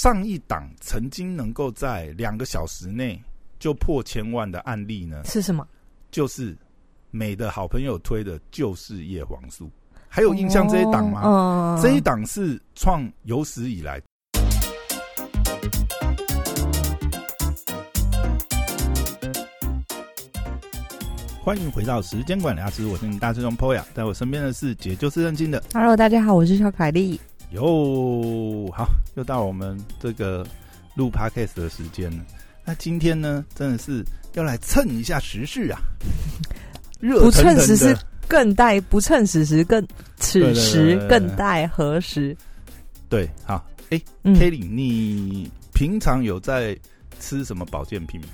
[0.00, 3.20] 上一档曾经能够在两个小时内
[3.58, 5.66] 就破千万的案例呢，是什么？
[6.12, 6.56] 就是
[7.10, 9.68] 美的好朋友推的就是叶黄素。
[10.06, 11.22] 还有印象这一档吗？
[11.24, 14.00] 嗯，这一档是创有史以来。
[21.42, 25.60] 欢迎回到时间管理大师，我是你大师兄 Poya，在我身边的是姐就是认金的。
[25.74, 27.20] Hello，大家好，我是小凯丽。
[27.50, 30.46] 哟，好，又到我们这个
[30.94, 32.24] 录 Podcast 的时间了。
[32.64, 35.80] 那今天呢，真的是要来蹭一下时事啊！
[37.00, 42.36] 热不趁时事更待不趁时时更此时更待何时？
[43.08, 46.76] 对，好，哎、嗯 k e l l y 你平常有在
[47.20, 48.28] 吃什么保健品吗？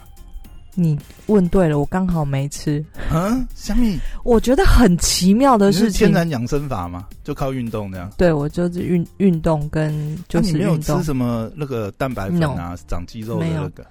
[0.74, 2.84] 你问对了，我刚好没吃。
[3.12, 7.06] 嗯，香米，我觉得很奇妙的是事情天，然养生法嘛？
[7.22, 8.10] 就靠运动这样？
[8.16, 9.92] 对我就是运运动跟
[10.28, 13.82] 就是那你没有运动吃什么那个蛋白粉啊长肌肉的那个？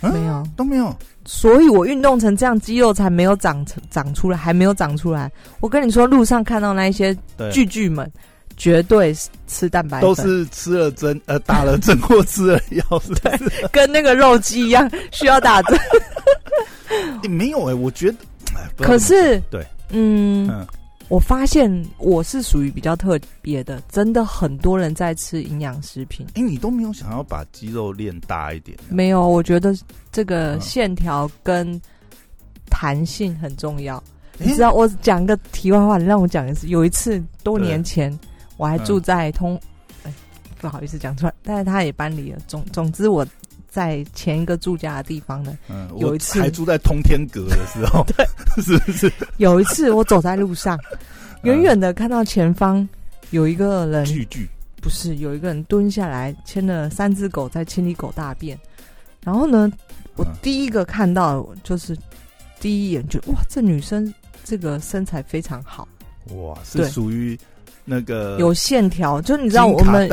[0.00, 0.96] 啊没有，都没有。
[1.26, 5.30] 所以我运动成这样，肌肉才没有长成长出来，还没有长出来。
[5.60, 8.10] 我跟你说，路上看到那一些对，巨巨们，
[8.56, 13.02] 绝对是吃蛋白粉，都是吃了针呃打了针或吃了药？
[13.70, 15.78] 跟那个肉鸡一样，需要打针。
[17.22, 18.18] 欸没有哎、我觉得，
[18.76, 20.66] 可是，对，嗯，嗯，
[21.08, 26.26] 我发现我是属于比较特别的，真的很多人在吃营养食品。
[26.34, 28.76] 哎、你都没有想要把肌肉练大一点？
[28.88, 29.74] 没有，我觉得
[30.12, 31.80] 这个嗯线条跟
[32.68, 33.96] 弹性很重要。
[34.38, 36.66] 诶你知道，我讲个题外话，你让我讲一次。
[36.68, 38.16] 有一次多年前，
[38.56, 39.60] 我还住嗯在通，
[40.04, 40.12] 哎、
[40.60, 42.38] 不好意思讲出来，但是他也搬离了。
[42.46, 43.26] 总总之，我
[43.70, 48.26] 在前一个住家的地方呢，嗯，有一次还住在通天阁的时候， 对，
[48.62, 49.10] 是不是？
[49.36, 50.98] 有一次我走在路上，嗯。
[51.44, 52.86] 远远的看到前方
[53.30, 54.04] 有一个人，
[54.82, 58.58] 不是有一个人蹲下来牵了三只狗在清理狗大便，
[59.24, 59.70] 然后呢，
[60.16, 60.34] 我嗯。
[60.42, 61.96] 第一个看到就是
[62.58, 65.86] 第一眼就哇，这女生这个身材非常好，
[66.34, 67.38] 哇，是属于
[67.90, 70.08] 那个有线条，就你知道我们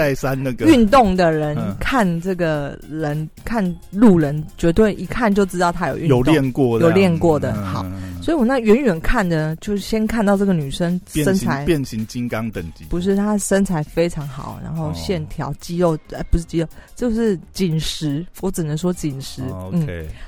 [0.66, 6.24] 运动的人嗯看这个人看路人，绝对一看就知道他有运动有。
[6.24, 7.86] 练过的，有练过的嗯好
[8.20, 18.26] 所以我那远远看的，就是先看到这个女生身材变形金刚等级，不是她身材非常好，然后哦线条、肌肉，呃，不是肌肉，就是紧实。
[18.42, 19.44] 我只能说紧实。
[19.44, 19.88] 哦嗯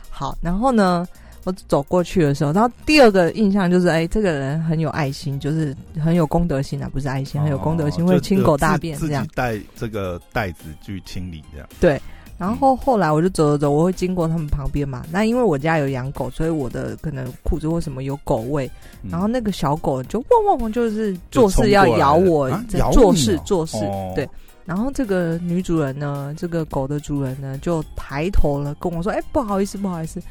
[0.10, 0.38] 好。
[0.42, 1.06] 然后呢，
[1.50, 9.32] 我走过去的时候，然后第二个印象就是，哎，这个人很有爱心，就是很有公德心啊，不是爱心，很有公德心，会清狗大便这样己。
[9.36, 11.68] 带这个袋子去清理这样。
[11.80, 12.00] 对。
[12.38, 15.04] 然后后来我就走走走，我会经过他们旁边嘛。
[15.12, 18.66] 那因为我家有养狗，所以我的可能裤子或什么有狗味。
[19.04, 24.30] 嗯然后那个小狗就汪汪汪，就是做事要咬我啊，咬在做事做事哦，对。
[24.64, 30.22] 然后这个女主人呢，这个狗的主人呢，就抬头了跟我说：“哎，不好意思，不好意思。”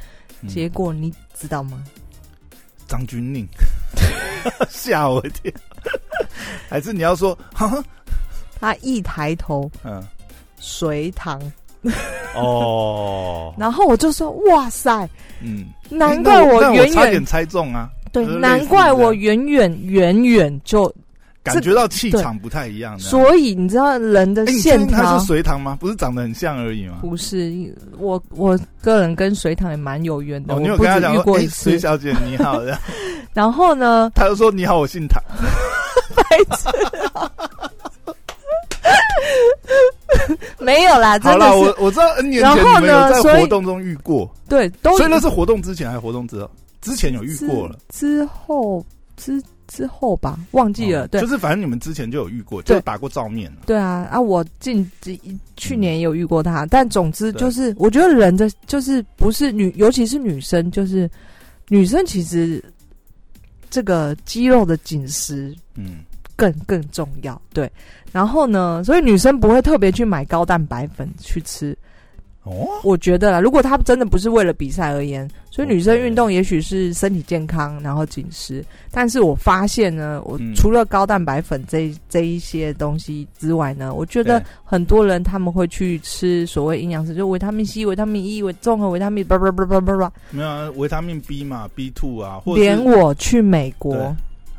[0.41, 0.49] 嗯。
[0.49, 1.83] 结果你知道吗？
[2.87, 3.45] 张钧甯，
[4.69, 5.51] 吓我一跳。
[6.69, 7.83] 还是你要说，哈哈，
[8.59, 10.03] 他一抬头，嗯，
[10.59, 11.39] 隋唐，
[12.35, 15.07] 哦， 然后我就说：“哇塞，
[15.41, 20.93] 嗯，难怪诶那那远远差点猜中啊，对，难怪我远远远远就，
[21.53, 22.97] 感觉到气场不太一样。
[22.99, 25.77] 所以你知道人的线条定他是隋唐吗？
[25.79, 26.99] 不是长得很像而已吗？
[27.01, 27.53] 不是
[27.97, 31.79] 我，我个人跟隋唐也蛮有缘的，哦，你有我不止遇跟他讲过一次隋。
[31.79, 32.79] 小姐你好，这 样
[33.33, 35.21] 然后呢，他就说你好，我姓唐。
[36.15, 36.23] 白
[36.57, 36.67] 痴
[37.13, 37.31] 啊、
[40.59, 46.49] 没有啦，真的是我我知道 N 年前然后你们有在活动中遇过，对，都所以那是活动之前还是活动之后？
[46.81, 48.83] 之前有遇过了，之之后
[49.17, 51.07] 之之后吧，忘记了。
[51.07, 53.57] 对哦就是反正你们之前就有遇过，就打过照面了。
[53.65, 54.19] 对啊啊！
[54.19, 55.21] 我近几
[55.55, 61.09] 去年也有遇过他，但总之就是，我觉得人的就是不是女，尤其是女生，就是
[61.69, 62.61] 女生其实
[63.69, 65.99] 这个肌肉的紧实嗯，
[66.35, 67.39] 更更重要。
[67.53, 67.71] 对，
[68.11, 71.77] 然后呢，所以女生不会特别去买高蛋白粉去吃。
[72.49, 78.65] 哦，我觉得啦，如果他真的不是为了比赛而言，所以女生运动也许是身体健康，然后紧实。
[78.89, 90.11] 但是我发现呢，我嗯除了高蛋白粉这这一些东西之外呢，我觉得很多人他们会去吃所谓营养师，就维他命 C、维他命 E、维综合维他命，叭叭叭叭叭叭。
[90.31, 93.93] 没有啊，维他命 B 嘛，B two 啊，或者连我去美国，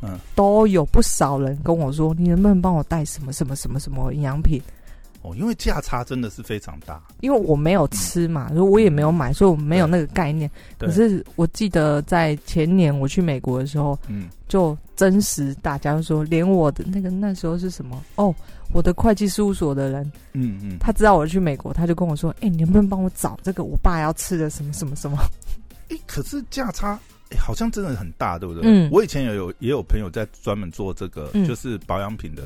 [0.01, 4.63] 嗯，都有不少人跟我说，你能不能帮我带什么什么什么什么营养品？
[5.22, 7.02] 哦，因为价差真的是非常大。
[7.20, 10.50] 因为我没有吃嘛，所以我也没有买，所以我没有那个概念。
[10.78, 18.02] 可是我记得在前年我去美国的时候，嗯，就真实大家就说，连我的那个那时候是什么？
[18.17, 18.34] 哦，
[18.72, 25.19] 我的会计事务所的人，嗯嗯，他知道我去美国，他就跟我说：“哎、你能不能帮我找这个我爸要吃的什么什么什么
[25.90, 26.99] 哎、可是价差。
[27.32, 28.62] 哎好像真的很大，对不对？
[28.64, 32.43] 嗯我以前也有也有朋友在专门做这个，嗯就是保养品的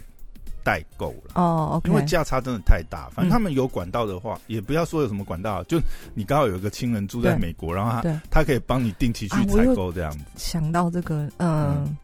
[0.64, 1.30] 代购了？”。
[1.36, 5.78] 哦因为价差真的太大，反正嗯他们有管道的话，也不要说有什么管道，就
[6.14, 10.18] 你刚好有一个亲人住在美国，然后他对他可以帮你定期去采购这样子。
[10.36, 11.84] 想到这个，嗯。
[11.84, 11.96] 嗯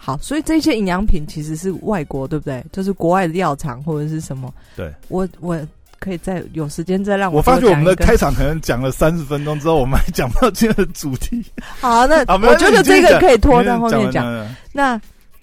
[0.00, 2.64] 好，所以这些营养品其实是外国，对不对？
[2.72, 4.50] 就是国外的药厂或者是什么？
[4.74, 5.60] 对，我我
[5.98, 11.44] 可以再有时间再让我发觉我们的开场可能讲了三十分钟之后，我们还讲不到今天的主题。
[11.80, 14.24] 好，那我觉得这个可以拖到后面讲。
[14.72, 14.98] 那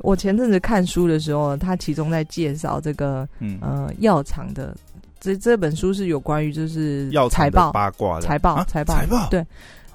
[0.05, 4.75] 我前阵子看书的时候，他其中在介绍这个嗯，呃药厂的
[5.19, 9.43] 这这本书是有关于就是财报八卦的财报啊财报财报对，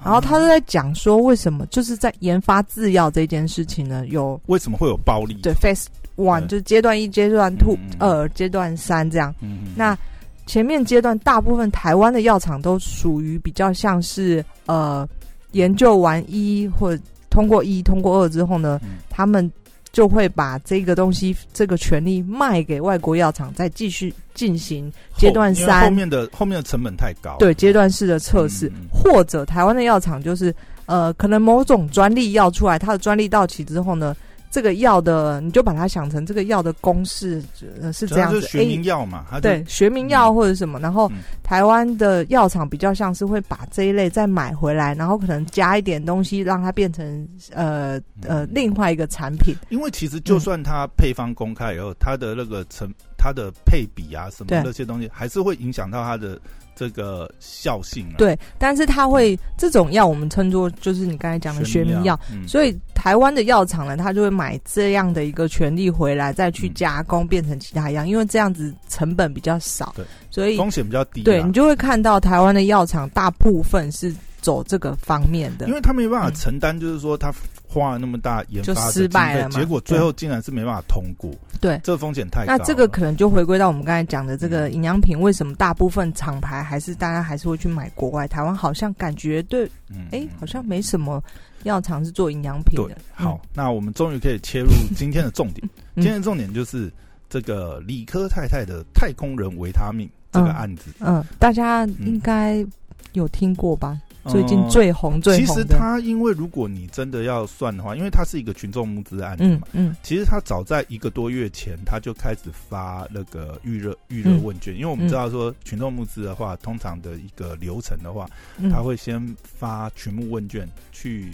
[0.03, 5.35] 然后他是在讲说为什么就是在研发制药这件事情呢，有为什么会有暴力？
[5.41, 5.85] 对 Phase
[6.17, 6.47] One 对。
[6.49, 9.33] 就是阶段一、阶段 Two 二、阶段三这样。
[9.75, 9.97] 那
[10.45, 15.07] 前面阶段大部分台湾的药厂都属于比较像是呃
[15.53, 16.97] 研究完一或
[17.29, 18.97] 通过一通过二之后呢，嗯。
[19.09, 19.49] 他们
[19.91, 27.35] 就会把这个东西这个权利卖给外国药厂，再继续进行阶段三后面的后面的成本太高。
[27.39, 30.53] 对阶段式的测试，或者台湾的药厂就是
[30.85, 34.15] 呃可能某种专利药出来，它的专利到期之后呢。
[34.51, 37.41] 这个药的，你就把它想成这个药的公式
[37.81, 38.41] 呃是这样子。
[38.41, 41.19] 学名药嘛，对，学名药嗯或者什么，然后嗯。
[41.41, 49.53] 台湾的药厂比较像是会把这一类再买回来，然后可能加一点东西，让它变成呃呃嗯另外一个产品。
[49.67, 52.89] 因为其实就算它配方公开以后，它的那个成
[53.21, 56.41] 它的配比啊什么那些东西，还是会影响到它的
[56.75, 58.17] 这个效性啊。
[58.17, 62.47] 对，但是它会这种药我们称作就是你刚才讲的学名药，，嗯。
[62.47, 66.73] 所以台湾的药厂呢，它就会买这样的一个权利回来，再去嗯。
[66.73, 69.93] 加工变成其他药，因为这样子成本比较少。
[69.95, 71.25] 对，所以风险比较低啊。
[71.25, 74.11] 对你就会看到台湾的药厂大部分是
[74.41, 75.73] 走这个方面的因。
[75.73, 77.33] 为他没办法嗯承担，就是说他
[77.67, 82.57] 花了那么大研发就失败了嘛结果最后竟然是没办法通过，对，这个风险太高。
[82.57, 88.27] 那这个可能就回归到我们刚才讲的这个嗯营养品，为什么大部分厂牌还是大家还是会去买国外？
[88.27, 91.23] 台湾好像感觉对，嗯哎、好像没什么
[91.63, 93.01] 药厂是做营养品对的。。
[93.13, 95.65] 好，那我们终于可以切入今天的重点。
[95.95, 96.91] 嗯今天的重点就是
[97.29, 100.91] 这个理科太太的太空人维他命这个案子。
[100.99, 102.65] 嗯，嗯，大家应该
[103.13, 103.97] 有听过吧？
[104.27, 121.31] 最近呃最红最其实红的，它因为如果你真的要算的话，因为它是一个群众募资案子嘛，嗯嗯其实他早在一个多月前，他就开始发那个预热预热嗯问卷，因为我们知道说群众募资的话，通常的一个流程的话，嗯，他会先发群募问卷去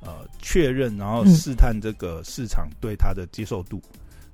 [0.00, 3.82] 呃确认，然后嗯试探这个市场对它的接受度。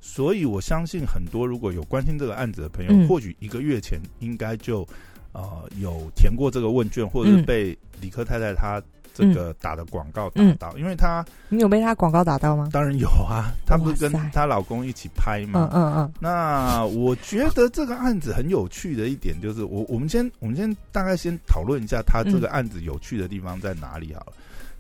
[0.06, 4.86] 所以我相信很多如果有关心这个案子的朋友，嗯或许一个月前应该就
[5.34, 8.82] 呃有填过这个问卷，或者是嗯被李科太太她
[9.12, 12.70] 这个打的广告打嗯到，因为她你有被她广告打到吗？
[12.72, 15.70] 当然有啊，她不是跟她老公一起拍嗯嘛。
[15.72, 24.32] 嗯嗯那我觉得这个案子很有趣的一点就是，我我们先我们先大概先讨论一下他这个案子有趣的地方在哪里好了。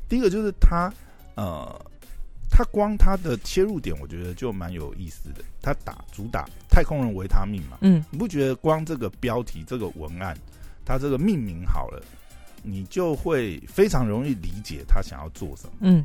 [0.08, 0.92] 第一个就是他
[1.36, 1.80] 呃，
[2.50, 5.42] 他光他的切入点，我觉得就蛮有意思的。
[5.60, 10.36] 他打主打太空人维他命嘛，嗯你不觉得光这个标题这个文案，
[10.84, 12.02] 他这个命名好了，
[12.62, 15.72] 你就会非常容易理解他想要做什么。
[15.80, 16.04] 嗯，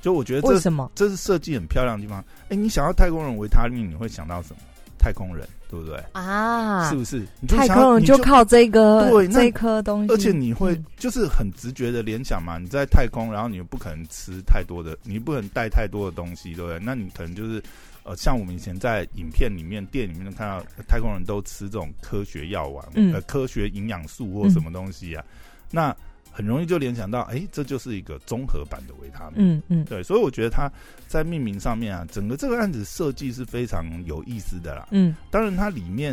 [0.00, 0.90] 就我觉得这为什么？
[0.94, 2.24] 这是设计很漂亮的地方。
[2.48, 4.62] 哎、你想要太空人维他命，你会想到什么？
[5.04, 6.02] 太空人，对不对？
[6.12, 7.18] 啊是不是？
[7.40, 16.78] 你就太空人就靠这个对这颗东西，而且你会嗯就是很直觉的联想嘛，你在太空，然后你又不可能吃太多的，你不能带太多的东西，对不对？
[16.82, 17.62] 那你可能就是
[18.04, 25.22] 呃，像我们以前在影片里面、店里面看到太空人都吃这种科学药丸，嗯呃，科学营养素或什么东西啊，
[25.70, 25.94] 那
[26.34, 29.34] 很容易就联想到，哎、这就是一个综合版的维他命。
[29.36, 30.68] 嗯嗯对，所以我觉得它
[31.06, 34.88] 在命名上面啊，整个这个案子设计是非常有意思的啦。
[34.90, 36.12] 嗯当然，它里面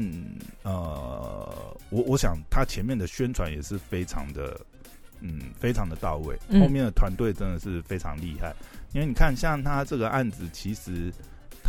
[0.62, 4.62] 呃，我我想它前面的宣传也是非常的，
[5.22, 6.38] 嗯，非常的到位。
[6.50, 8.54] 嗯后面的团队真的是非常厉害，
[8.94, 11.12] 因为你看，像他这个案子，其实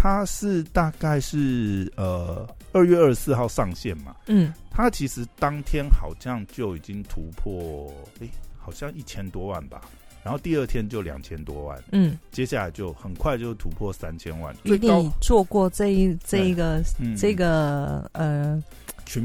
[0.03, 4.53] 它是大概是呃二月二十四号上线嘛，嗯。
[4.69, 8.29] 它其实当天好像就已经突破，诶、
[8.59, 9.81] 好像一千多万吧。
[10.25, 17.15] 然后第二天就两千多万，嗯，接下来就很快就突破三千万，一最高定做过这一这一个嗯。
[17.17, 18.61] 这个呃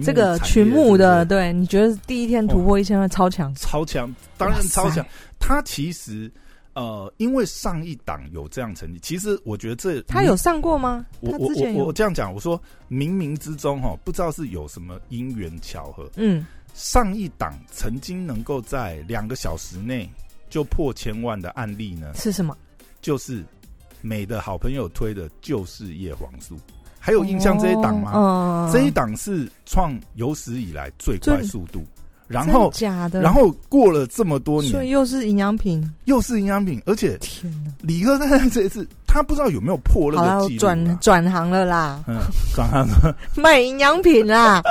[0.03, 3.51] 这个群目的，对你觉得第一天突破一千万超强？
[3.55, 5.03] 超强，当然超强。
[5.39, 6.31] 它其实
[6.77, 11.03] 呃，因为上一档有这样成绩，其实我觉得这他有上过吗？
[11.21, 12.55] 我我我我这样讲，我说
[12.87, 20.07] 冥冥之中哈，不知道是有什么因缘巧合，嗯，上一档曾经能够在两个小时内
[20.51, 22.55] 就破千万的案例呢，是什么？
[23.01, 23.43] 就是
[24.01, 26.59] 美的好朋友推的就是叶黄素，
[26.99, 28.11] 还有印象这一档吗？
[28.13, 31.83] 嗯，这一档是创有史以来最快速度，
[32.27, 37.71] 然后假的，然后过了这么多年，所以又是营养品，又是营养品，而且天哪！
[37.81, 40.59] 李克太太这一次，他不知道有没有破那个记录啊。
[40.59, 42.19] 转转行了啦，嗯，
[42.53, 44.61] 转行了， 卖营养品啦，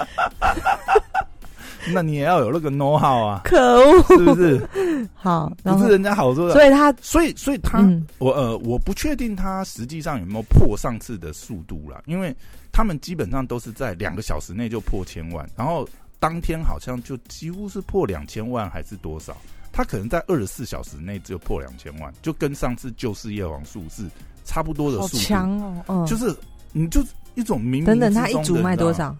[1.94, 4.02] 那你也要有那个 know how 啊，可恶！
[4.08, 5.08] 是不是？
[5.14, 6.52] 好，不是人家好做的。
[6.52, 12.34] 所以他所以，所以他，嗯我呃，我不确定他实际上有没有破上次的速度啦，因为
[12.72, 19.36] 他们基本上都是在两个小时内就破千万，然后当天好像就几乎是破两千万还是多少，
[19.72, 24.08] 他可能在二十四小时内就破两千万，就跟上次旧事夜王数是
[24.44, 26.34] 差不多的好速度，强哦，嗯，就是
[26.72, 27.04] 你就
[27.34, 28.56] 一种冥冥等等，之他一组？
[28.56, 29.16] 卖多少？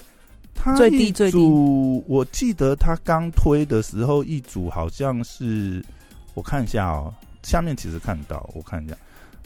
[0.55, 5.85] 他一最低最低组，我记得他刚推的时候，一组好像是，
[6.33, 7.12] 我看一下哦，
[7.43, 8.97] 下面其实看到，我看一下，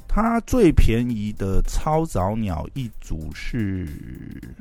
[0.06, 3.88] 它最便宜的超早鸟一组是，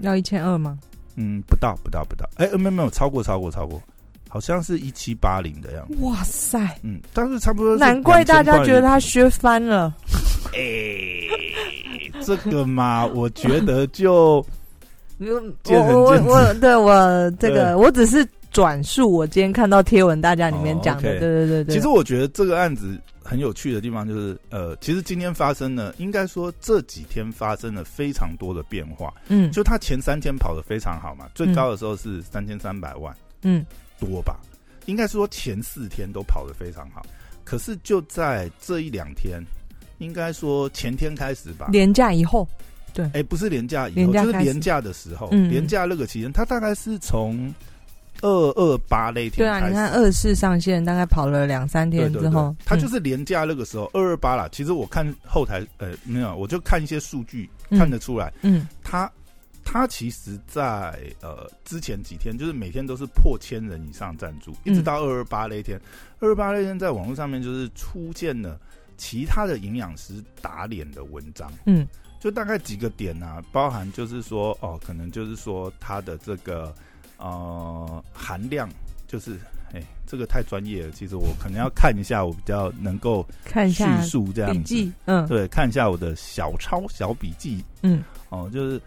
[0.01, 0.79] 要一千二吗？
[1.21, 3.81] 嗯，不到，不到，不到，哎、呃没有没有，超过，超过，超过，
[4.29, 6.57] 好像是一七八零的样子，哇塞！
[6.81, 9.93] 嗯，但是差不多难怪大家觉得他削翻了。
[10.53, 10.59] 哎、
[12.23, 14.43] 这个嘛， 我觉得就
[15.19, 21.75] 我我我对我这个我只是转述我今天看到贴文大家里面讲的，对对对对。
[21.75, 22.97] 其实我觉得这个案子
[23.29, 29.13] 很有趣的地方就是，呃，其实今天发生了，应该说这几天发生了非常多的变化。
[29.27, 29.51] 嗯。
[29.51, 33.63] 就他前三天跑得非常好嘛，最高的时候是三千三百万嗯。
[33.99, 34.39] 多吧，
[34.87, 37.05] 应该说前四天都跑得非常好。
[37.43, 39.39] 可是就在这一两天，
[39.99, 42.47] 应该说前天开始吧，廉价以后，
[42.95, 43.07] 对。
[43.13, 45.51] 哎、不是廉价以后，就是廉价的时候，嗯嗯。
[45.51, 47.53] 廉价那个期间，它大概是从
[48.21, 52.89] 二二八那天对啊，你看二四上线大概跑了两三天之后，对，它就嗯。
[52.89, 54.49] 是廉价那个时候二二八啦。
[54.51, 58.67] 其实我看后台呃没有，我就看一些数据嗯看得出来，嗯。
[58.83, 59.11] 他
[59.63, 65.79] 他其实在呃之前几天就是每天都是破千人以上赞助，一直嗯到二二八那一天，
[66.19, 68.59] 二二八那天在网络上面就是出现了
[68.97, 71.51] 其他的营养师打脸的文章。
[71.65, 71.87] 嗯。
[72.19, 76.75] 就大概几个点啊，包含就是说，哦，可能就是说他的这个
[77.19, 78.69] 呃含量，
[79.07, 79.37] 就是
[79.73, 84.57] 哎，这个太专业了，其实我可能要看一下，我比较能够看一下述这样子。
[84.57, 85.27] 笔记，嗯。
[85.27, 87.63] 对，看一下我的小抄小笔记。
[87.83, 88.03] 嗯。
[88.29, 88.81] 哦，就是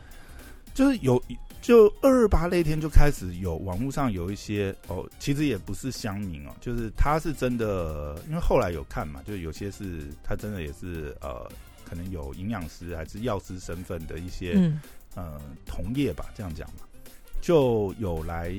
[0.75, 1.23] 就是有
[1.61, 11.49] 就二二八那天就开始有网络上有一些哦，其实也不是乡民哦，就是他是真的，因为后来有看嘛，就有些是他真的也是呃，
[11.85, 14.81] 可能有营养师还是药师身份的一些、嗯。
[15.15, 16.87] 呃同业吧，这样讲嘛，
[17.43, 18.51] 就有来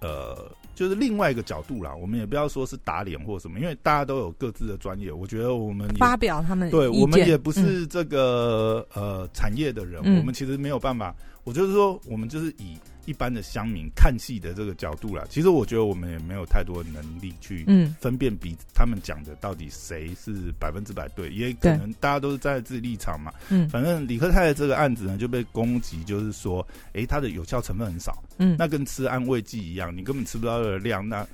[0.00, 11.14] 呃，就是另外一个角度啦，我们也不要说是打脸或什么，因为大家都有各自的专业，我觉得我们发表他们对我们也不嗯是这个、呃产业的人，嗯我们其实没有办法。
[11.44, 15.24] 我就是说，我们就是以一般的乡民看戏的这个角度啦。
[15.28, 23.32] 其实我觉得我们也没有太多的能力去嗯分辨比他们讲的到底谁是百分之百对，也可能大家都是站在自己立场嘛。
[23.48, 31.26] 嗯反正李克泰的这个案子呢，就被攻击，就是说，诶，它的有效成分很少，嗯那跟吃安慰剂一样，你根本吃不到的量，那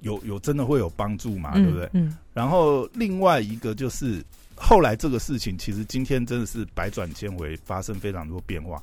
[0.00, 1.52] 有有真的会有帮助嘛？
[1.54, 1.90] 嗯对不对？
[1.92, 8.80] 嗯然后另外一个就是后来这个事情，其实今天真的是百转千回，发生非常多变化。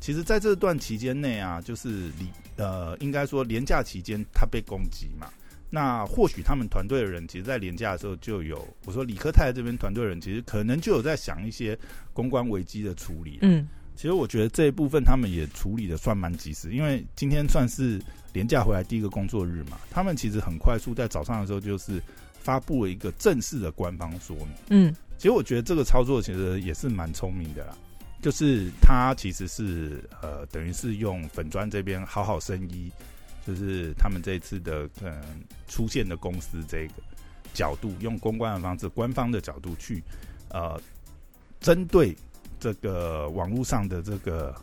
[0.00, 2.26] 其实，在这段期间内啊，就是李
[2.56, 5.28] 呃，应该说廉价期间他被攻击嘛。
[5.68, 11.78] 那或许他们团队的人，其实，在廉价的时候就有，我说李科泰这边团队的人，其实可能就有在想一些
[12.12, 13.40] 公关危机的处理、啊。
[13.42, 18.00] 嗯其实我觉得这一部分他们也处理的算蛮及时，因为今天算是
[18.32, 22.02] 廉价回来第一个工作日嘛，他们其实很快速在早上的时候就是
[22.40, 24.48] 发布了一个正式的官方说明。
[24.70, 27.76] 嗯其实我觉得这个操作其实也是蛮聪明的啦，
[28.20, 32.90] 就是他其实是呃等于是用粉砖这边好好生医，
[33.46, 35.22] 就是他们这一次的可能
[35.68, 36.94] 出现的公司这个
[37.54, 40.02] 角度，用公关的方式、官方的角度去
[40.50, 40.80] 呃
[41.60, 42.16] 针对
[42.58, 44.54] 这个网络上的这个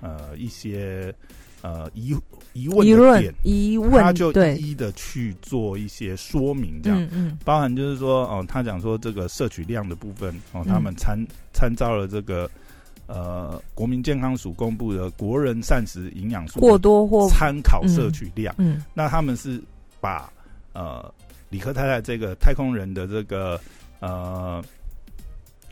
[0.00, 1.14] 呃一些
[1.62, 2.14] 呃疑
[2.52, 2.86] 疑问
[3.20, 7.02] 点，疑他就对一一的去做一些说明，这样。
[7.04, 11.18] 嗯嗯包含就是说，哦，他讲说这个摄取量的部分，哦，嗯他们参
[11.52, 12.50] 参照了这个
[13.06, 19.62] 呃国民健康署公布的国人膳食营养素过多或参考摄取量，嗯那他们是
[20.00, 20.32] 把
[20.72, 21.12] 呃
[21.48, 23.60] 李克太太这个太空人的这个
[24.00, 24.62] 呃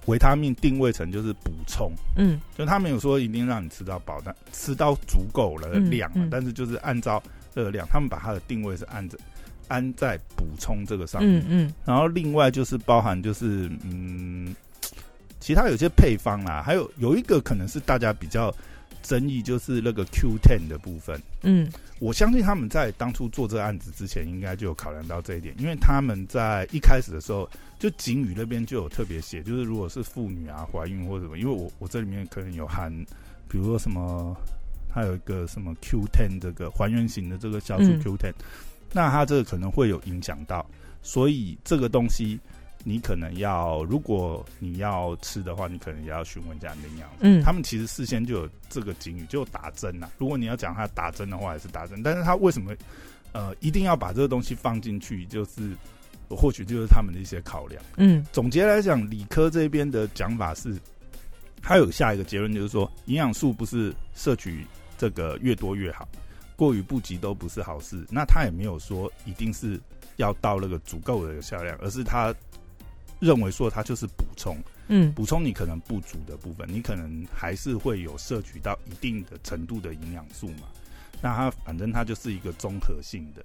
[0.07, 2.39] 维他命定位成就是补充，嗯。
[2.57, 7.23] 就他没有说一定让你吃到饱，但吃到足够了的嗯量但是就是按照
[7.55, 9.17] 热量，他们把它的定位是按着
[9.67, 11.41] 安在补充这个上面。
[11.41, 11.75] 嗯嗯。
[11.87, 14.55] 然后另外就是包含就是嗯，
[15.45, 18.51] 其他有些配方啦，还有有一个可能是大家比较
[19.03, 21.21] 争议，就是那个 Q ten 的部分。
[21.43, 27.47] 嗯我相信他们在当初做这个案子之前，应该就有考量到这一点，因为他们在一开始的时候，
[27.79, 32.91] 就警语那边就有特别写，就是如果是妇女啊怀孕或什么，因为我我这里面可能有含，
[33.47, 34.35] 比如说什么，
[34.89, 38.33] 它有一个什么 Q ten 这个还原型的这个酵素嗯 Q ten，、
[38.95, 40.65] 那它这个可能会有影响到，
[41.03, 42.41] 所以这个东西
[42.87, 47.17] 你可能要，如果你要吃的话，你可能也要询问一下你的营养师。
[47.21, 52.73] 嗯，他们其实事先就有这个警语，就打针呐、如果你要讲他打针的话，也是打针，但是他为什么
[53.33, 55.25] 呃一定要把这个东西放进去？
[55.27, 55.75] 就是
[56.29, 57.83] 或许就是他们的一些考量。
[57.97, 60.77] 嗯总结来讲，理科这边的讲法是，
[61.63, 64.67] 他有下一个结论，就是说营养素不是摄取
[64.99, 66.07] 这个越多越好，
[66.55, 68.05] 过于不及都不是好事。
[68.11, 69.81] 那他也没有说一定是
[70.17, 72.35] 要到那个足够的销量，而是他
[73.25, 74.57] 认为说它就是补充。
[74.89, 80.69] 嗯补充你可能不足的部分，你可能还是会有摄取到一定的程度的营养素嘛。
[81.23, 83.43] 那它反正它就是一个综合性的，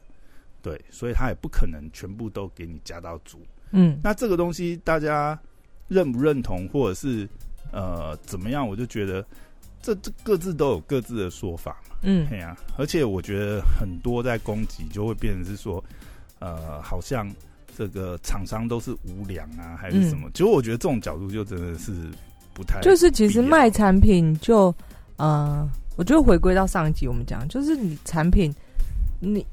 [0.61, 3.39] 对，所以它也不可能全部都给你加到足。
[3.71, 5.39] 嗯那这个东西大家
[5.87, 7.25] 认不认同，或者是
[7.71, 9.25] 呃怎么样，我就觉得
[9.81, 11.95] 这这各自都有各自的说法嘛。
[12.01, 15.81] 嗯对呀、而且我觉得很多在攻击就会变成是说，
[16.39, 17.29] 呃，好像
[17.79, 20.29] 这个厂商都是无良啊，还是什么？
[20.33, 21.93] 其实我觉得这种角度就真的是
[22.53, 24.75] 不太就是其实卖产品就
[25.15, 28.53] 呃，我觉得回归到上一集我们讲，就是你产品，
[29.21, 29.45] 你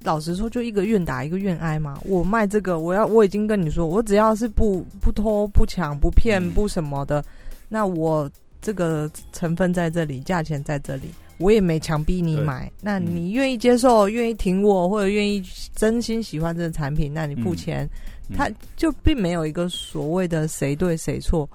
[0.00, 2.00] 老实说，就一个愿打一个愿挨嘛。
[2.02, 7.24] 我卖这个，我要我已经跟你说，我只要是不不偷不抢不骗嗯不什么的，
[7.68, 8.28] 那我
[8.60, 11.12] 这个成分在这里，价钱在这里。
[11.42, 15.42] 我也没强逼你买，那嗯你愿意接受、愿意挺我，或者愿意
[15.74, 17.90] 真心喜欢这个产品，那你付嗯钱，
[18.28, 18.36] 嗯。
[18.36, 21.48] 它就并没有一个所谓的谁对谁错。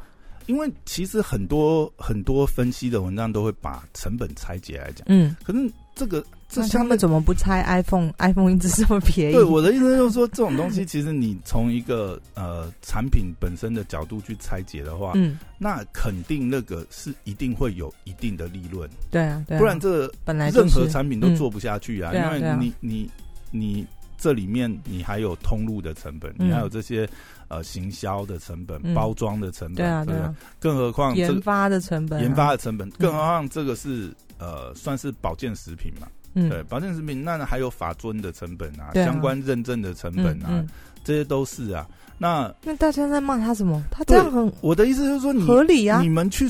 [0.45, 9.33] 因为其实很多很多分析的文章都会把成本拆解来讲，嗯，可是这个这那他们怎么不拆 iPhone？iPhone 一直这么便宜？
[9.33, 23.09] 对我的意思就是说，这种东西其实你从一个呃产品本身的角度去拆解的话，嗯，那肯定那个是一定会有一定的利润，对啊，对啊，不然这个本来就是任何产品都做不下去啊，因为你你
[23.51, 23.85] 你
[24.17, 27.07] 这里面你还有通路的成本，嗯你还有这些
[27.49, 28.93] 呃行销的成本、嗯。
[28.93, 40.65] 包装的成本，对啊，对啊，更何况研发的成本啊，研发的成本，更何况这个是呃算是保健食品嘛，嗯，对，保健食品那还有法尊的成本啊，啊相关认证的成本啊，
[41.03, 41.87] 这些都是啊。
[42.17, 43.83] 那那大家在骂他什么？
[43.91, 46.09] 他这样很我的意思就是说你，合理啊你。
[46.09, 46.47] 们去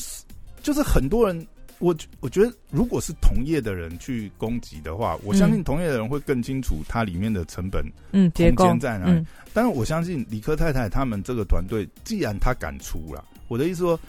[0.61, 1.45] 就是很多人。
[1.79, 9.11] 我我觉得，如果是同业的人去攻击的话，我相信嗯同业的人会更清楚它里面的成本嗯，空间在哪里。
[9.11, 13.99] 嗯但是我相信理科太太他们这个团队，既然他敢出了，我的意思说，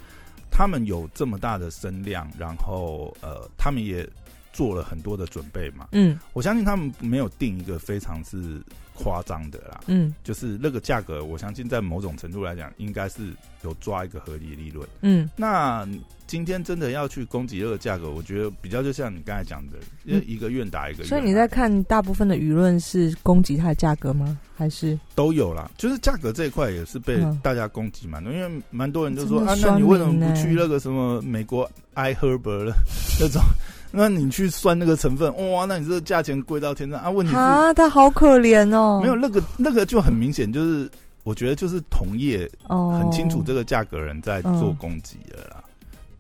[0.51, 4.09] 他们有这么大的声量，然后呃，他们也
[4.53, 5.89] 做了很多的准备嘛。
[5.93, 8.63] 嗯我相信他们没有定一个非常是
[8.99, 13.29] 夸张的啦，嗯就是那个价格，我相信在某种程度来讲，应该是
[13.63, 14.87] 有抓一个合理的利润。
[15.03, 15.87] 嗯那
[16.27, 21.05] 今天真的要去攻击这个价格，我觉得比较就像你刚才讲的，嗯一个愿打一个。
[21.05, 24.39] 所以你在看大部分的舆论是攻击它的价格吗？
[24.57, 32.75] 还是都有啦，就是价格这一块也是被嗯大家攻击蛮多，因为蛮多人就说啊，那你为什么不去那个什么美国 iHerb 了
[33.21, 33.41] 那种？
[33.91, 37.09] 那你去算那个成分，哇，那你这个价钱贵到天上啊？
[37.11, 39.01] 问题是啊，他好可怜哦。
[39.03, 40.91] 没有那个那个就很明显，就是
[41.25, 45.65] 我觉得就是同业哦，很清楚这个价格人在做嗯攻击了啦。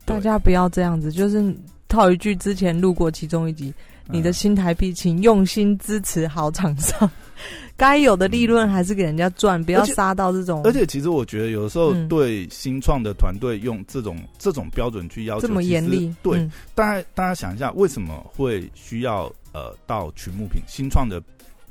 [0.06, 1.54] 对大家不要这样子，就是
[1.88, 3.72] 套一句之前录过其中一集，
[4.06, 7.10] 你的嗯新台币，请用心支持好厂商，
[7.76, 16.14] 该有的利润还是给人家赚，不要杀到这种而且其实我觉得有时候嗯对新创的团队用这种这种标准去要求，这么严厉。
[16.22, 21.22] 对，嗯大家大家想一下，为什么会需要呃到群募平新创的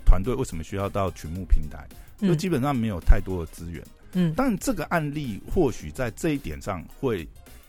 [0.06, 1.86] 团队为什么需要到群募平台？
[2.19, 3.84] 就嗯基本上没有太多的资源。
[4.13, 7.27] 嗯但这个案例或许在这一点上会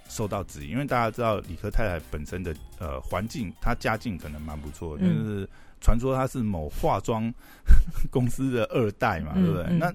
[0.08, 5.48] 受到质疑，因为大家知道理科太太本身的呃环境，她家境可能蛮不错的，就嗯是
[5.80, 7.32] 传说他是某化妆
[8.10, 9.66] 公司的二代嘛，嗯对不对？
[9.70, 9.92] 嗯那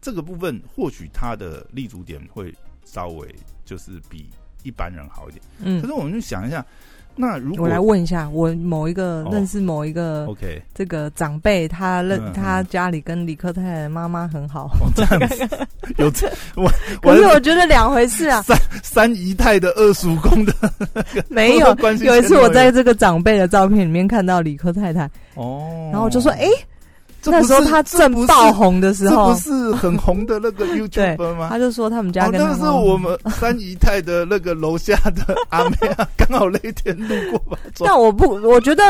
[0.00, 2.52] 这个部分或许他的立足点会
[2.84, 4.28] 稍微就是比
[4.64, 5.42] 一般人好一点。
[5.58, 6.64] 可嗯是我们就想一下，
[7.14, 9.28] 那如果我来问一下，我某一个哦。
[9.32, 15.48] 认识某一个 OK 这个长辈，他认他家里跟李克太太的妈妈很好，哦这样子。
[15.98, 16.70] 有这我
[17.02, 18.40] 可是我我觉得两回事啊。
[18.42, 20.52] 三三姨太的二叔公的
[21.28, 26.46] 没有 关，系有一次我在这个长辈的照片里面看到李克太太，哦，然后我就说，哎，
[27.30, 31.48] 那时候他正爆红的时候这不，是很红的那个 YouTuber 吗？
[31.50, 37.58] 他就说他们家那是我们三姨太的那个楼下的 阿妹啊，刚好那一天路过吧。
[37.74, 38.82] 走但我不，我觉得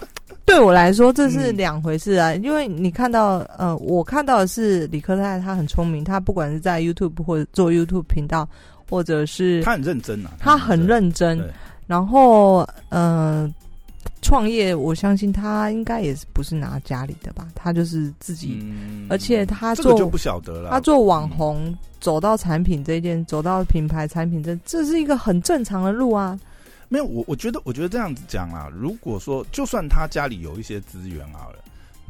[0.46, 2.34] 对我来说这是嗯两回事啊。
[2.34, 8.48] 因为你看到，呃，我看到的是李克太太，她很聪明，他不管是在 YouTube 或者做 YouTube 频道，
[8.88, 11.48] 或者是他很认真啊，他很认真对，
[11.86, 13.48] 然后呃，
[14.22, 20.70] 创业，我相信他应该也是不是拿家里的吧，他就是自己，嗯而且他做这个就不晓得了。
[20.70, 21.76] 他做网红。
[22.00, 26.40] 走到产品这件，走到品牌产品这，这是一个很正常的路啊。
[26.88, 31.58] 没有我，我觉得，我觉得这样子讲啊，如果说就算他家里有一些资源好了，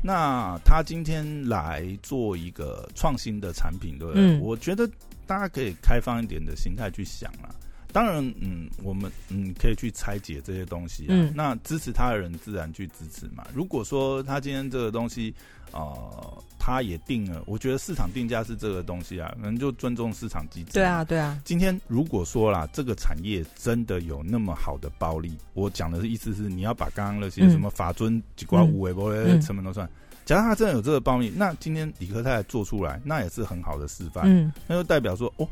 [0.00, 4.22] 那他今天来做一个创新的产品，对不对？
[4.22, 4.88] 嗯我觉得
[5.26, 7.50] 大家可以开放一点的心态去想啦。
[7.92, 11.08] 当然，嗯，我们嗯可以去拆解这些东西啊。
[11.10, 13.46] 嗯那支持他的人自然去支持嘛。
[13.54, 15.34] 如果说他今天这个东西，
[15.72, 20.72] 呃，他也定了，我觉得市场定价是这个东西啊，可能就尊重市场机制。
[20.72, 21.04] 对啊，。
[21.04, 29.88] 对啊，今天如果说啦，这个产业真的有那么好的暴利，我讲的意思是，你要把刚刚那些嗯什么法尊几瓜五维波的嗯成本都算。
[30.26, 34.24] 假如他真的有这个暴利，那今天李克泰做出来，那也是很好的示范。
[34.26, 35.48] 嗯，那就代表说，哦，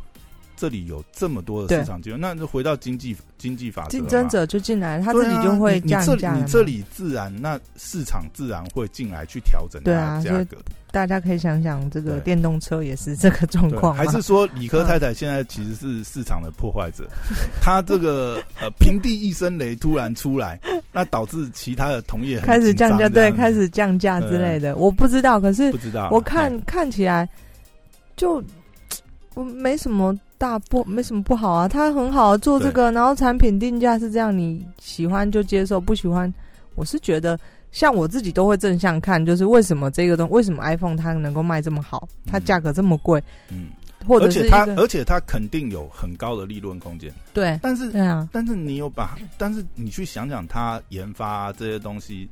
[0.58, 10.56] 这里有这么多的市场机会，那就回到经济经济法则竞争者就进来，他自己就会降价你这里自然，那市场自然会进来去调整它对啊的价格。
[10.90, 13.94] 大家可以想想，这个电动车也是这个状，况。
[13.94, 17.06] 还是说理科太太现在其实是市场的破坏者？
[17.60, 20.58] 她这个呃平地一声雷突然出来，
[20.90, 26.08] 那导致其他的同业开始降价，对，开始降价之类的，我不知道，可是不知道。
[26.10, 27.28] 我看哎看起来
[28.16, 28.42] 就
[29.34, 36.32] 我没什么大不没什么不好啊，他很好做这个，然后产品定价是这样，你喜欢就接受，不喜欢，
[36.74, 37.38] 我是觉得。
[37.70, 43.66] 像我自己都会正向看，就是为什么这个东，为什么 iPhone 它能够卖这么好，它嗯价格这么贵，嗯，
[44.06, 52.26] 或者而且它是一个而且它肯定有很高的利润空间，对但是对啊，但是你有把，但是你去想想它研发、这些东西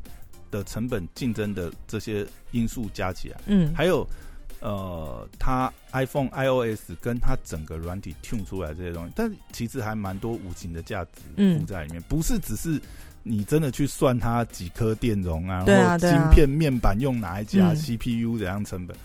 [0.50, 4.08] 的成本、竞争的这些因素加起来，嗯，还有
[4.60, 11.60] 呃，它 iPhone iOS 跟它整个软体 tune 出来这些东西，但其实还蛮多无形的价值嗯。
[11.60, 12.80] 附在里面，不是只是
[13.22, 16.22] 你真的去算它几颗电容啊，对啊然后对啊。
[16.22, 17.76] 晶片面板用哪一家、嗯。
[17.76, 18.96] CPU 怎样成本，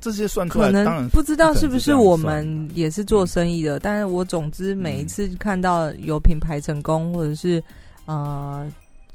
[0.00, 7.62] 这些算出可来，当然不知道是不是我们也是做生意的，但是我总之每一次看到有品牌成功，或者是
[8.06, 8.70] 呃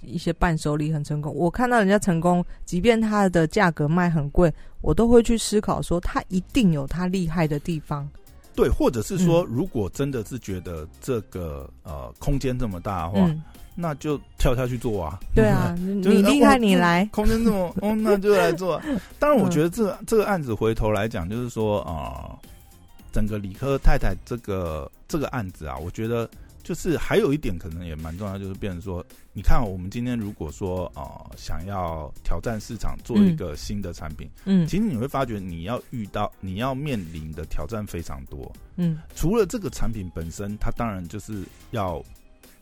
[0.06, 8.08] 一些伴手礼很成功，我看到人家成功，即便它的价格卖很贵，我都会去思考说，它一定有它厉害的地方。
[8.56, 13.42] 对，或者是说，嗯如果真的是觉得这个呃空间这么大的话，嗯，
[13.76, 15.20] 那就跳下去做啊。
[15.34, 17.04] 对啊， 你厉害，你来。
[17.12, 18.86] 空间这么，哦，那就来做啊。
[19.18, 22.40] 当然，我嗯觉得这个这个案子回头来讲，就是说啊、呃
[23.12, 26.28] 整个理科太太这个这个案子啊，我觉得
[26.64, 34.66] 就是还有一点可能也蛮重要，就是变成说，你看我们今天如果说呃想要挑战市场，做一个新的产品，嗯。
[34.66, 38.50] 其实你会发觉你要遇到你要面临的挑战非常多。
[38.78, 38.98] 嗯。
[39.14, 42.02] 除了这个产品本身，它当然就是要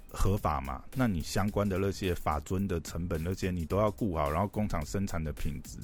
[0.09, 5.77] 合法嘛，那你相关的那些法尊的成本那些你都要顾好，然后工厂生产的品质，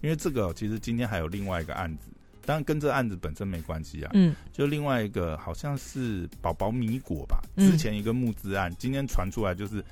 [0.00, 2.08] 因为这个其实今天还有另外一个案子，
[2.44, 9.84] 当然跟这案子本身没关系啊，嗯就另外一个好像是宝宝米果吧，嗯之前一个募资案，今天传出来就是，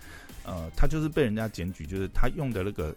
[0.44, 2.94] 呃，他就是被人家检举，就是他用的那个。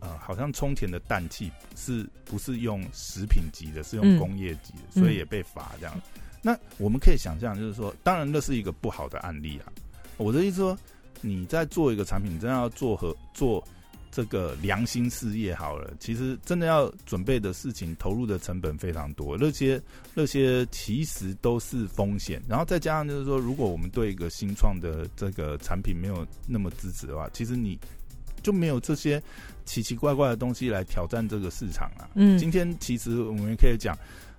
[0.00, 5.98] 呃，好像充填的氮气是不是用食品级的，是用嗯工业级的，嗯所以也被罚这样。
[6.42, 9.72] 那我们可以想象，就是说，当然那是一个不好的案例啊。
[10.18, 10.78] 我的意思说，
[11.22, 13.66] 你在做一个产品，真的要做和做
[14.14, 19.82] 这个良心事业好了，其实真的要准备的事情、投入的成本非常多，那些
[20.14, 22.40] 那些其实都是风险。
[22.48, 27.76] 然后再加上就是说，如果我们对一个新创的这个产品没有那么支持的话，其实你
[28.40, 29.20] 就没有这些
[29.64, 32.08] 奇奇怪怪的东西来挑战这个市场啊。
[32.14, 33.98] 嗯今天其实我们可以讲，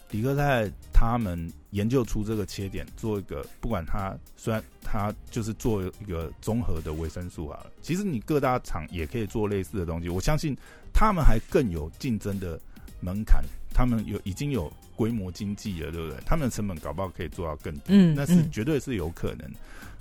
[0.09, 10.07] 李克泰他们研究出这个切点，做一个不管它虽然它就是做一个综合的维生素好了，其实你各大厂也可以做类似的东西。
[10.07, 10.55] 我相信
[10.93, 12.57] 他们还更有竞争的
[13.01, 16.17] 门槛，他们有已经有规模经济了，对不对？
[16.25, 19.51] 他们的成本搞不好可以做到更低，嗯，那是嗯绝对是有可能。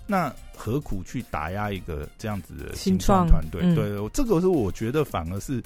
[0.07, 3.63] 那何苦去打压一个这样子的新新创创团队？
[3.65, 5.61] 嗯对，这个是我觉得反而是，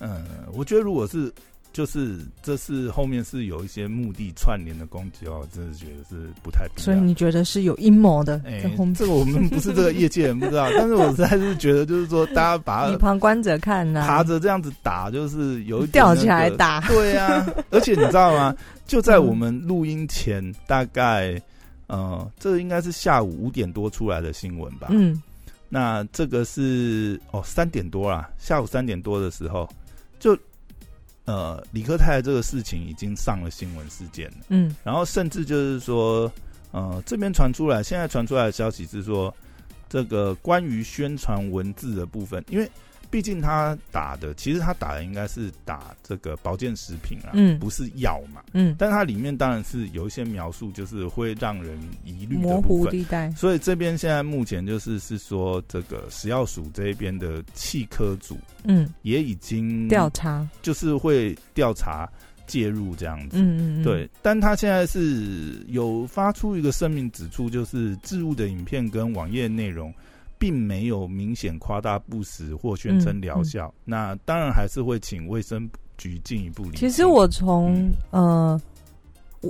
[0.00, 1.32] 嗯，我觉得如果是
[1.74, 6.66] 就是这是后面是有一些目的串联的攻击哦，我真的觉得是不太。
[6.76, 8.62] 所以你觉得是有阴谋的哎？
[8.94, 18.54] 这个我们不是这个业界人不知道，但是我实在是觉得，就是说大家把你旁观者看呐、爬着这样子打，就是有吊起来打，对啊，而且你知道吗？
[18.86, 21.42] 就在我们录音前，大概
[21.88, 24.86] 呃，这应该是下午五点多出来的新闻吧？
[24.90, 25.20] 嗯
[25.68, 29.68] 那这个是哦三点多啦，下午三点多的时候，
[30.20, 30.38] 就
[31.24, 34.74] 呃李克泰这个事情已经上了新闻事件了，嗯。
[34.84, 36.30] 然后甚至就是说，
[36.72, 39.34] 呃，这边传出来，现在传出来的消息是说，
[39.88, 42.70] 这个关于宣传文字的部分，因为
[43.14, 48.42] 毕竟他打的，其实他打的应该是打这个保健食品啊，嗯不是药嘛。
[48.54, 52.60] 嗯，但它里面当然是有一些描述，就是会让人疑虑模。
[52.60, 62.10] 糊地带，所以这边现在目前就是是说，这个食药署这一边的气科组嗯，也已经调查，就是会调查
[62.48, 63.36] 介入这样子。
[63.38, 69.94] 嗯嗯嗯，对，但他现在是有发出一个声明，指出就是置物的影片跟网页内容，
[70.44, 73.72] 并没有明显夸大不实或宣称疗效。
[73.82, 76.76] 那当然还是会请卫生局进一步理。
[76.76, 78.60] 其实我从、呃，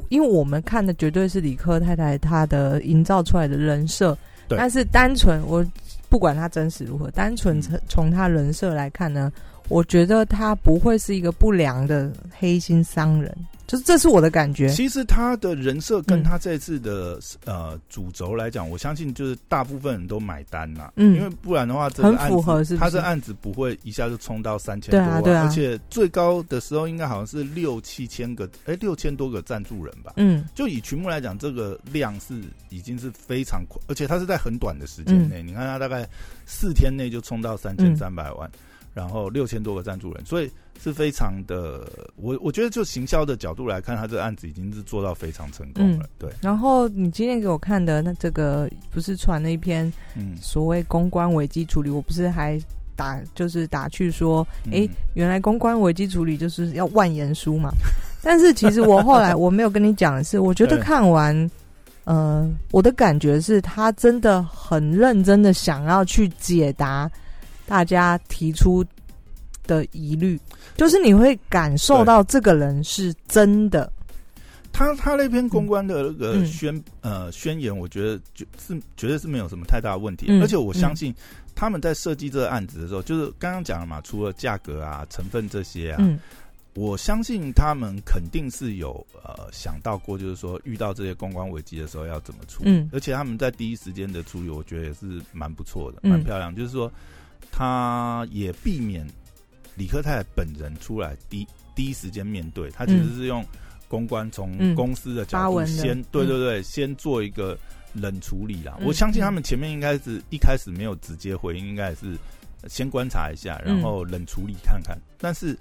[0.09, 4.16] 因为我们看的绝对是李克太太她的营造出来的人设，
[4.48, 5.66] 但是单纯我
[6.09, 9.33] 不管她真实如何，单纯从她人设来看呢，
[9.68, 13.35] 我觉得他不会是一个不良的黑心商人，
[13.66, 14.68] 就是这是我的感觉。
[14.68, 20.92] 其实他的人设跟嗯他这次的、呃主轴来讲，我相信就是大部分人都买单啦。
[20.96, 30.12] 嗯因为不然的话，这个案子符合是不是他这案子不会一下就冲到三千多万，对啊对啊而且最高的时候应该好像是六七千个，哎，六千多个赞助人吧。
[30.16, 35.42] 嗯就以群目来讲，这个量是已经是非常快，而且他是在很短的时间内。
[35.42, 36.07] 你看，他大概
[36.44, 38.50] 四天内就冲到三千三百万，
[38.94, 41.87] 然后六千多个赞助人，所以是非常的。
[42.14, 46.07] 我我觉得就行销的角度来看，他这个案子已经是做到非常成功了。
[46.16, 52.57] 对，然后你今天给我看的那这个不是传了一篇嗯，所谓公关危机处理，我不是还
[52.94, 57.70] 打就是打去说，哎，嗯原来公关危机处理就是要万言书嘛。
[58.22, 61.50] 但是其实我后来 我没有跟你讲的是，我觉得看完，
[62.04, 67.11] 呃，我的感觉是他真的很认真的想要去解答
[67.66, 68.85] 大家提出
[69.66, 70.38] 的疑虑，
[70.77, 73.90] 就是你会感受到这个人是真的，
[74.72, 76.46] 他他那篇公关的那个嗯。
[76.46, 81.14] 宣、呃宣言，我觉得就是绝对是没有什么太大的问题，嗯而且我相信
[81.55, 86.18] 他们在设计这个案子的时候，就是刚刚讲了嘛，除了价格啊、成分这些啊，嗯。
[86.77, 92.90] 我相信他们肯定是有呃想到过，就是说遇到这些公关危机的时候要怎么处理，嗯。
[92.92, 96.11] 而且他们在第一时间的处理，我觉得也是蛮不错的，嗯。
[96.11, 96.53] 蛮漂亮。
[96.53, 96.90] 就是说，
[97.56, 99.06] 他也避免
[99.76, 103.44] 李克泰本人出来第第一时间面对，他其实是用
[103.86, 107.56] 公关从嗯公司的角度先，对嗯对对，先做一个
[107.92, 108.74] 冷处理啦。
[108.80, 112.18] 嗯我相信他们前面应该是一开始没有直接回应，应该也是
[112.68, 114.98] 先观察一下，然后冷处理看看。
[115.16, 115.56] 但是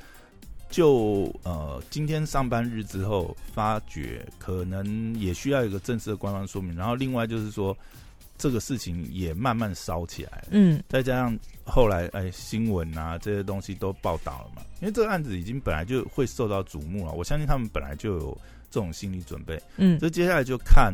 [0.71, 6.75] 就呃今天上班日之后，发觉可能也需要一个正式的官方说明。
[6.75, 7.77] 然后另外就是说，
[8.43, 10.47] 这个事情也慢慢烧起来了。
[10.51, 10.83] 嗯。
[10.89, 18.37] 再加上后来哎新闻啊这些东西都报道了嘛，因为这个案子已经本来就会受到瞩目了，我相信他们本来就有
[18.69, 19.57] 这种心理准备。
[19.77, 19.97] 嗯。
[19.97, 20.93] 所以接下来就看，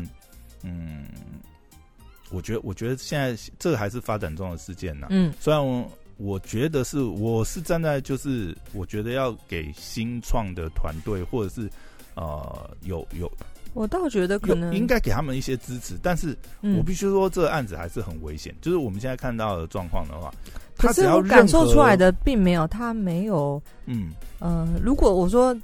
[0.62, 1.06] 嗯，
[2.30, 5.34] 我觉得我觉得现在这个还是发展中的事件呢、嗯。
[5.40, 11.68] 虽然我我觉得是我是站在就是我觉得要给新创的团队或者是
[12.14, 13.28] 呃有有
[13.72, 18.54] 我倒觉得可能应该给他们一些支持，但是嗯我必须说这个案子还是很危险。
[18.60, 20.32] 就是我们现在看到的状况的话，
[20.76, 25.56] 可是他只要我感受出来，的并没有，他没有，嗯，呃，如果我说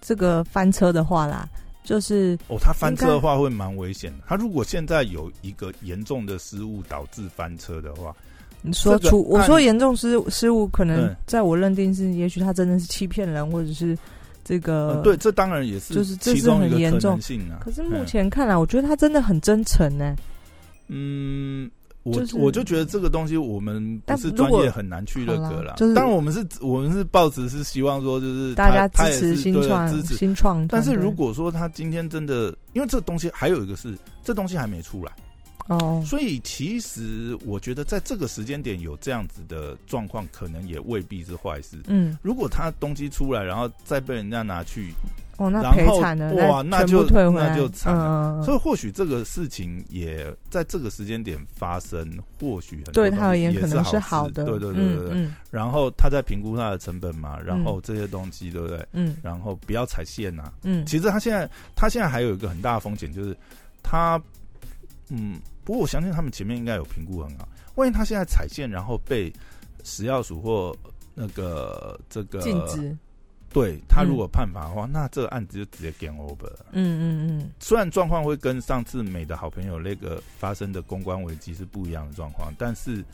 [0.00, 1.48] 这个翻车的话啦，
[1.84, 4.24] 就是哦，他翻车的话会蛮危险的。
[4.26, 8.14] 他如果现在有一个严重的失误导致翻车的话，
[8.62, 13.96] 你说这个出我说严重失失误，可能嗯在我认定是，也许他真的是欺骗人，或者是
[14.44, 17.58] 这个呃，对，这当然也是就是这是很严重能性啊。
[17.60, 20.14] 可是目嗯前看来，我觉得他真的很真诚呢。
[20.88, 21.70] 嗯，
[22.02, 25.72] 我、就是我就觉得这个东西我们不是专业很难去那个啦。
[25.78, 30.14] 就是当然我们是我们是报纸是希望说就是大家支持新创支持。
[30.14, 35.12] 新创但是如果说他今天真的，因为这东西还有一个是，这东西还没出来，
[35.66, 41.78] 哦，所以其实我觉得在这个时间点有这样子的状况，可能也未必是坏事。
[41.86, 44.92] 嗯，如果他东西出来，然后再被人家拿去
[45.38, 48.38] 哦，那赔惨了，哇那就退回来，那就惨了。
[48.40, 52.06] 嗯，所以或许这个事情也在这个时间点发生，
[52.38, 55.10] 或许对他而言可能是好的，事对对对对对。
[55.14, 58.86] 嗯然后他在评估他的成本嘛，然后这些东西对不对？
[58.92, 59.16] 嗯。
[59.22, 63.34] 然后不要踩线呐、嗯，其实他现在他现在还有一个很大的风险，就是
[63.82, 64.20] 他
[65.10, 67.48] 嗯，不过我相信他们前面应该有评估很好。
[67.76, 69.32] 万一他现在踩线，然后被
[69.82, 70.76] 食药署或
[71.14, 72.96] 那个这个禁止，
[73.52, 76.66] 对他嗯如果判罚的话，那这个案子就直接 game over 了。
[76.72, 83.04] 嗯嗯嗯，虽然状况会跟上次美的好朋友那个发生的公关危机是不一样的状况，但是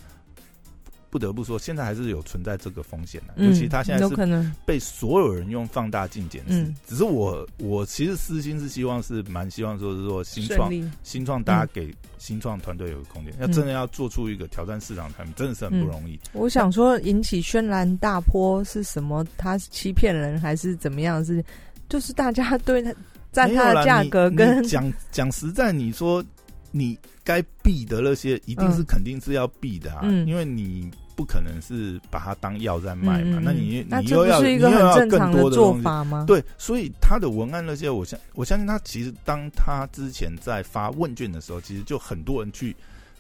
[1.11, 3.35] 不得不说，现在还是有存在这个风险的。
[3.37, 6.63] 嗯尤其他现在是有可能，被所有人用放大镜检视。
[6.63, 16.19] 嗯只是我我其实私心是希望是蛮希望说是说新创，新创大家给新创团队有个空间，要真的要做出一个挑战市场产品，真的是很不容易。
[16.33, 19.27] 我想说，引起轩然大波是什么？
[19.37, 21.45] 他是欺骗人还是怎么样是？
[21.89, 22.95] 就是大家对他
[23.33, 26.25] 占他的价格跟讲讲实在，你说
[26.71, 35.75] 你该避的那些，一定是嗯肯定是要避的啊，嗯因为你不可能是把它当药在卖嘛，那你你又要你又要更多的做。
[35.83, 42.75] 法吗？，对，所以他的文案那些，我相我相信他其实当他之前在发问卷的时候，其实就很多人去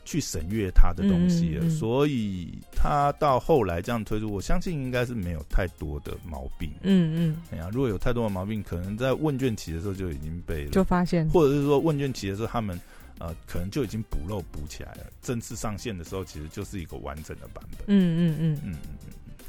[0.04, 6.70] 去审阅他的东西了，嗯嗯嗯所以他到后来这样推出，我相信应该是没有太多的毛病。
[6.82, 12.78] 嗯嗯，哎呀，如果有太多的毛病，可能在问卷期的时候就已经被就发现，或者是说问卷期的时候，他们
[13.20, 15.06] 呃可能就已经补漏补起来了。
[15.22, 17.84] 正式上线的时候，其实就是一个完整的版本。
[17.86, 19.44] 嗯嗯嗯，嗯嗯嗯嗯。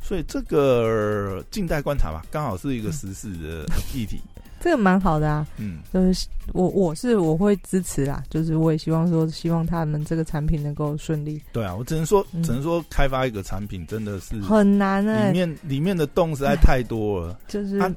[0.00, 4.20] 所以这个静待观察吧，刚好是一个时事的议题。
[4.58, 5.46] 这个蛮好的啊。
[5.58, 11.40] 嗯，就是我我是我会支持啦，就是我也希望说，希望他们这个产品能够顺利。
[11.52, 17.38] 对啊，我只能说，嗯只能说开发一个产品真的是很难哎、里面里面的洞实在太多了。
[17.46, 17.94] 就是啊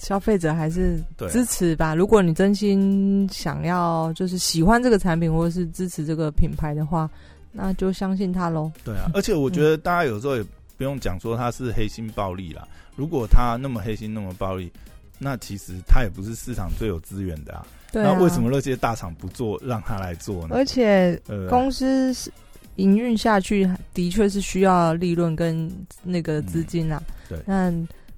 [0.00, 1.94] 消费者还是支持吧。
[1.94, 7.08] 如果你真心想要就是喜欢这个产品或者是支持这个品牌的话，
[7.52, 8.70] 那就相信他喽。
[8.84, 10.44] 对啊， 而且我觉得大家有时候也
[10.76, 12.66] 不用讲说它是黑心暴利啦。
[12.94, 14.70] 如果它那么黑心那么暴利，
[15.18, 17.66] 那其实它也不是市场最有资源的啊。
[17.90, 20.54] 对啊，那为什么那些大厂不做，让他来做呢？
[20.54, 22.30] 而且公司是
[22.76, 25.70] 营运下去，的确是需要利润跟
[26.02, 27.02] 那个资金啊。
[27.06, 27.70] 嗯对那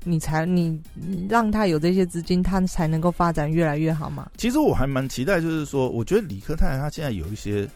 [0.05, 4.31] 你才你你让他有这些资金，他才能够发展越来越好嘛。
[4.37, 7.69] 其实我还蛮期待，就是说，我觉得李克泰他现在有一些，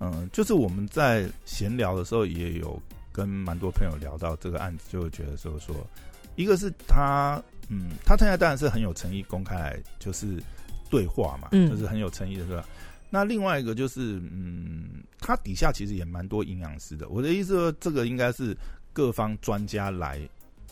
[0.00, 2.80] 嗯，就是我们在闲聊的时候也有
[3.12, 5.74] 跟蛮多朋友聊到这个案子，就会觉得说说，
[6.36, 10.42] 一个是他，嗯，他现在当然是很有诚意公开来就是
[10.90, 12.64] 对话嘛，嗯就是很有诚意的，是吧？
[13.10, 17.08] 那另外一个就是，嗯，他底下其实也蛮多营养师的。
[17.08, 18.54] 我的意思说，这个应该是
[18.92, 20.20] 各方专家来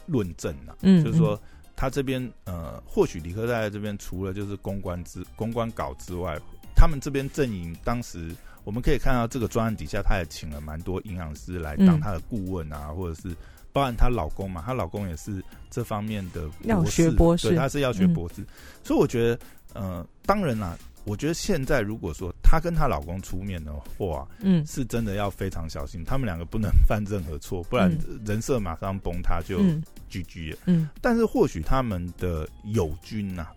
[0.07, 1.41] 论证啊，嗯就是说
[1.75, 6.39] 他这边呃，或许理科大这边除了就是公关之公关稿之外，
[6.75, 13.35] 他们这边阵营当时我们可以看到这个专案底下，他也请了蛮多营养师来当嗯他的顾问啊，或者是
[13.73, 17.49] 包含她老公嘛，她老公也是这方面的药博士学博士。
[17.49, 18.37] 对，他是药学嗯博士，
[18.83, 19.39] 所以我觉得
[19.75, 20.77] 呃，当然啦。
[21.05, 24.67] 我觉得现在如果说她跟她老公出面的话，嗯。
[24.67, 30.59] 是真的要非常小心，他们两个不能 犯任何错，不然人设马上崩塌就嗯 GG 了。
[30.67, 33.49] 嗯但是或许他们的友军呐、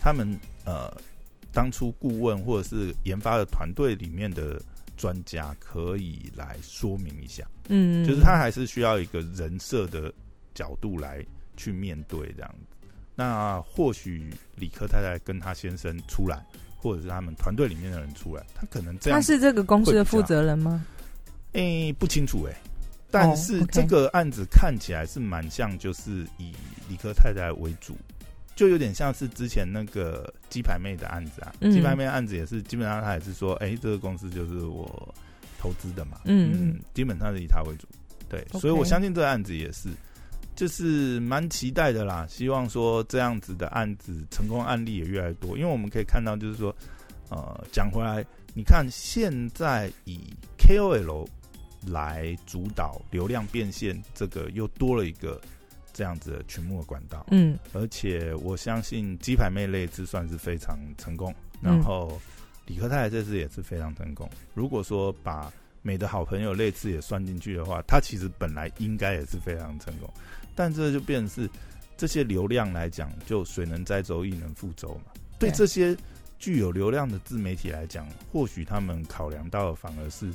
[0.00, 0.92] 他们呃
[1.52, 4.60] 当初顾问或者是研发的团队里面的
[4.96, 10.12] 专家，可以来说明一下，嗯，就是他还是需要一个人设的
[10.54, 11.24] 角度来
[11.56, 12.76] 去面对这样子。
[13.14, 16.44] 那或许李克太太跟他先生出来，
[16.76, 20.84] 或者是他们团队里面的人出来，他可能这样他是这个公司的负责人吗？
[21.52, 22.54] 诶、不清楚诶、
[23.10, 26.52] 但是这个案子看起来是蛮像，就是以
[26.88, 27.96] 理科太太为主，
[28.54, 31.52] 就有点像是之前那个鸡排妹的案子啊。
[31.60, 35.14] 嗯鸡排妹案子也是基本上他也是说，哎、这个公司就是我
[35.58, 37.86] 投资的嘛，嗯嗯基本上是以他为主。
[38.28, 39.88] 对所以我相信这个案子也是，
[40.54, 42.26] 就是蛮期待的啦。
[42.28, 46.74] 希望说这样子的案子成功案例也越来越多，因为我们可以看到，就是说，
[47.30, 48.22] 呃，讲回来，
[48.54, 50.20] 你看现在以
[50.58, 51.26] KOL
[51.90, 55.40] 来主导流量变现，这个又多了一个
[55.92, 57.26] 这样子的群目的管道。
[57.30, 62.20] 嗯而且我相信鸡排妹那一次算是非常成功，嗯然后
[62.66, 64.28] 李克泰这次也是非常成功。
[64.54, 70.12] 如果说把美的好朋友那次也算进去的话，他其实本来应该也是非常成功，
[70.54, 71.50] 但这就变成是
[71.96, 75.12] 这些流量来讲，就水能载舟，亦能覆舟嘛。
[75.38, 75.96] 对对这些
[76.38, 80.30] 具有流量的自媒体来讲，或许他们考量到的反而是，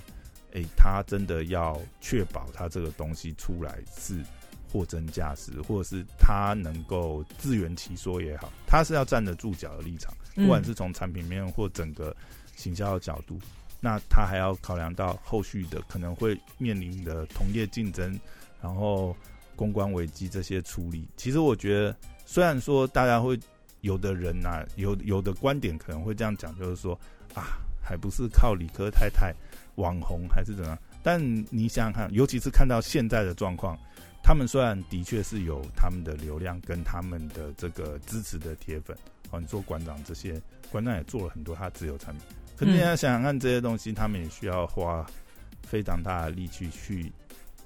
[0.54, 4.24] 诶，他真的要确保他这个东西出来是
[4.72, 12.16] 货真价实，或者是他能够自圆其说也好，他是要站得住脚的立场，不管是从产品面或整个
[12.56, 13.40] 行销的角度，
[13.80, 18.20] 那他还要考量到后续的可能会面临的同业竞争，
[18.62, 19.16] 然后
[19.56, 21.08] 公关危机这些处理。
[21.18, 21.96] 其实我觉得，
[22.26, 23.40] 虽然说大家会
[23.82, 27.00] 有的人呐，有有的观点可能会这样讲，就是说
[27.34, 29.34] 啊，还不是靠理科太太
[29.76, 30.78] 网红还是怎样？
[31.02, 33.78] 但你想想看，尤其是看到现在的状况。
[34.26, 38.98] 他们虽然的确是有他们的流量跟他们的这个支持的铁粉，
[39.32, 42.24] 哦，你做馆长这些，馆长也做了很多他自有产品。
[42.56, 45.06] 可是你要想想看，这些东西他们也需要花
[45.64, 47.12] 非常大的力气去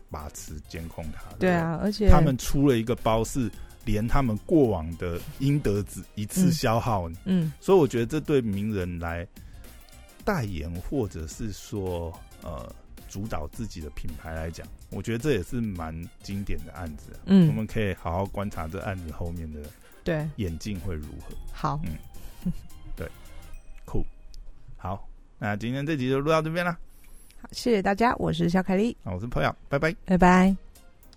[0.10, 1.32] 把持监控它。
[1.38, 3.52] 对啊，而且他们出了一个包，是
[3.86, 7.08] 连他们过往的应得值一次消耗。
[7.26, 9.28] 嗯，所以我觉得这对名人来
[10.28, 12.14] 代言，或者是说
[12.44, 12.70] 呃。
[13.10, 17.18] 主导自己的品牌来讲，我觉得这也是蛮经典的案子。
[17.26, 19.62] 嗯，我们可以好好观察这案子后面的
[20.04, 21.34] 对演进会如何。
[21.54, 22.52] 好，嗯，
[22.98, 23.10] 对，
[23.86, 24.06] 酷，
[24.76, 25.08] 好，
[25.40, 26.78] 那今天这集就录到这边了。
[27.42, 30.67] 好，谢谢大家，我是小凯丽，我是朋友，拜拜，拜拜。